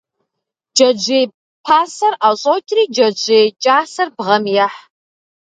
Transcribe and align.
Джэджьей 0.75 1.25
пасэр 1.65 2.13
ӏэщӏокӏри, 2.19 2.83
джэджьей 2.93 3.47
кӏасэр 3.63 4.07
бгъэм 4.15 4.43
ехь. 4.65 4.79